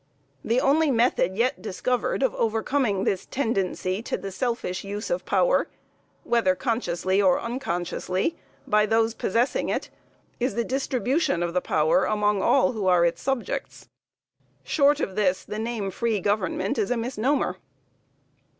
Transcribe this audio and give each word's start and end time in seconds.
The 0.43 0.59
only 0.59 0.89
method 0.89 1.35
yet 1.37 1.61
discovered 1.61 2.23
of 2.23 2.33
overcoming 2.33 3.03
this 3.03 3.27
tendency 3.27 4.01
to 4.01 4.17
the 4.17 4.31
selfish 4.31 4.83
use 4.83 5.11
of 5.11 5.25
power, 5.27 5.67
whether 6.23 6.55
consciously 6.55 7.21
or 7.21 7.39
unconsciously, 7.39 8.35
by 8.65 8.87
those 8.87 9.13
possessing 9.13 9.69
it, 9.69 9.91
is 10.39 10.55
the 10.55 10.63
distribution 10.63 11.43
of 11.43 11.53
the 11.53 11.61
power 11.61 12.05
among 12.05 12.41
all 12.41 12.71
who 12.71 12.87
are 12.87 13.05
its 13.05 13.21
subjects. 13.21 13.89
Short 14.63 14.99
of 14.99 15.15
this 15.15 15.43
the 15.45 15.59
name 15.59 15.91
free 15.91 16.19
government 16.19 16.79
is 16.79 16.89
a 16.89 16.97
misnomer. 16.97 17.57